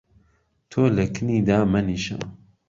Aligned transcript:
تۆ 0.69 0.81
له 0.95 1.05
کنی 1.15 1.37
دامهنیشه 1.47 2.17